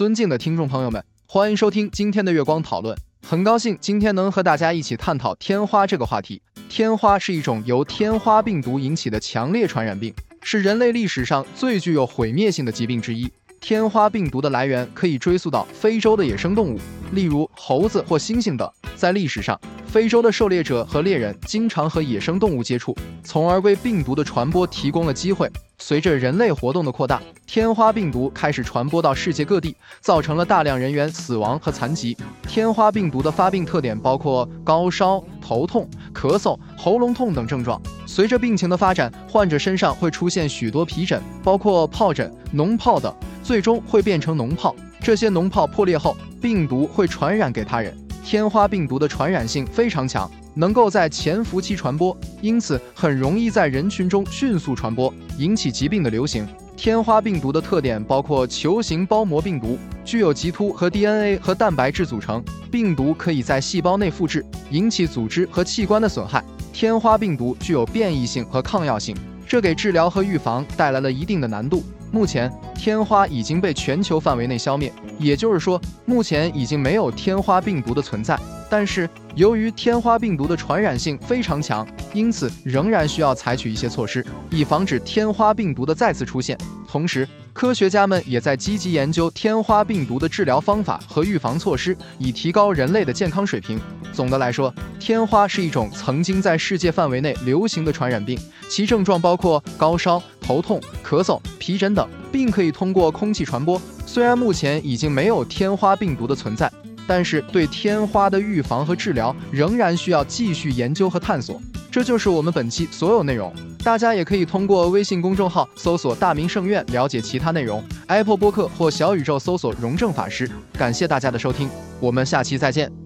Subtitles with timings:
[0.00, 2.96] 尊敬的听众朋友们，欢迎收听今天的月光讨论。
[3.20, 6.40] 很高兴今天能和大家一起探讨天花这个话题。
[6.70, 13.30] 天花是一种由天花病毒引起的强烈传染病，是人类历史上最具有毁灭性的疾病之一。
[13.60, 16.80] 天花病毒的来源可以追溯到非洲的野生动物，
[17.12, 18.66] 例如猴子或猩猩等。
[18.96, 19.60] 在历史上，
[19.90, 25.50] 非洲的狩猎者和猎人经常和野生动物接触，从而为病毒的传播提供了机会。
[25.78, 32.16] 随着人类活动的扩大，天花病毒开始传播到世界各地，造成了大量人员死亡和残疾。
[32.46, 37.82] 天花病毒的发病特点包括高烧、头痛、咳嗽、喉咙痛等症状。
[38.06, 44.72] 随着病情的发展，患者身上会出现许多皮疹，包括疱疹、脓疱等，最终会变成脓疱。
[45.02, 47.92] 这些脓疱破裂后，病毒会传染给他人。
[48.30, 56.46] 天花病毒的传染性非常强，能够在潜伏期传播，因此很容易在人群中迅速传播，引起疾病的流行。
[56.76, 62.40] 天花病毒的特点包括球形包膜病毒，具有棘突和 DNA 和蛋白质组成，
[62.70, 66.40] 病毒可以在细胞内复制，引起组织和器官的损害。
[66.72, 69.12] 天花病毒具有变异性和抗药性，
[69.44, 71.82] 这给治疗和预防带来了一定的难度。
[72.12, 78.38] 目前，天花已经被全球范围内消灭，也就是说，目前已经没有天花病毒的存在。
[78.68, 86.58] 但是，由于天花病毒的传染性非常强，因此仍然需要采取一些措施，以防止天花病毒的再次出现。
[86.88, 87.28] 同时，
[87.60, 93.78] 科学家们也在积极研究天花病毒的治疗方法和预防措施，以提高人类的健康水平。
[94.14, 103.78] 总的来说，天花是一种曾经在世界范围内流行的传染病，其症状包括高烧、头痛、咳嗽、皮疹等，并可以通过空气传播。
[104.06, 106.72] 虽然目前已经没有天花病毒的存在，
[107.06, 111.60] 但是对天花的预防和治疗仍然需要继续研究和探索。
[111.90, 113.52] 这就是我们本期所有内容。
[113.82, 120.48] 大家也可以通过微信公众号搜索“大明圣院”了解其他内容，Apple 播客或小宇宙搜索“荣正法师”。
[120.78, 123.00] 感谢大家的收听，我们下期再见。